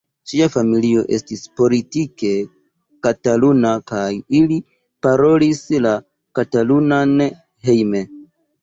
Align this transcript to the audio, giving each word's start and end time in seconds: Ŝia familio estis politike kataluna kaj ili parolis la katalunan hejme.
Ŝia 0.29 0.45
familio 0.51 1.03
estis 1.17 1.43
politike 1.61 2.31
kataluna 3.09 3.75
kaj 3.93 4.09
ili 4.41 4.61
parolis 5.09 5.63
la 5.89 5.97
katalunan 6.43 7.17
hejme. 7.71 8.09